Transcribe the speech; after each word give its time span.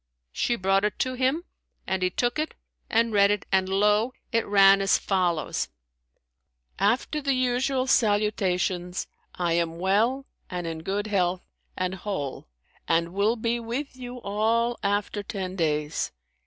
She 0.31 0.55
brought 0.55 0.83
it 0.83 0.97
to 0.97 1.13
him, 1.13 1.43
and 1.85 2.01
he 2.01 2.09
took 2.09 2.39
it 2.39 2.55
and 2.89 3.13
read 3.13 3.29
it; 3.29 3.45
and 3.51 3.69
lo! 3.69 4.13
it 4.31 4.47
ran 4.47 4.81
as 4.81 4.97
follows, 4.97 5.69
"After 6.79 7.21
the 7.21 7.35
usual 7.35 7.85
salutations, 7.85 9.05
I 9.35 9.53
am 9.53 9.77
well 9.77 10.25
and 10.49 10.65
in 10.65 10.79
good 10.81 11.05
health 11.05 11.43
and 11.77 11.93
whole 11.93 12.47
and 12.87 13.13
will 13.13 13.35
be 13.35 13.59
with 13.59 13.95
you 13.95 14.19
all 14.21 14.79
after 14.81 15.21
ten 15.21 15.55
days. 15.55 16.11